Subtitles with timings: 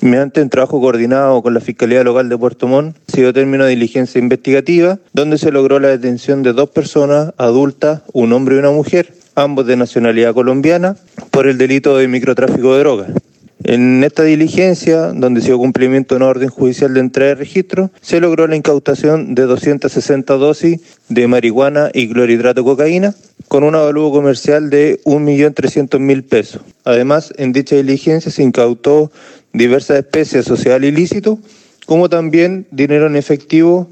[0.00, 3.70] Mediante un trabajo coordinado con la Fiscalía Local de Puerto Montt, se dio término de
[3.70, 8.70] diligencia investigativa, donde se logró la detención de dos personas adultas, un hombre y una
[8.70, 10.96] mujer, ambos de nacionalidad colombiana,
[11.32, 13.08] por el delito de microtráfico de drogas.
[13.64, 17.90] En esta diligencia, donde se dio cumplimiento de una orden judicial de entrega de registro,
[18.00, 23.14] se logró la incautación de 260 dosis de marihuana y clorhidrato de cocaína
[23.48, 26.62] con un avalúo comercial de 1.300.000 pesos.
[26.84, 29.10] Además, en dicha diligencia se incautó
[29.52, 31.38] diversas especies social ilícito,
[31.86, 33.88] como también dinero en efectivo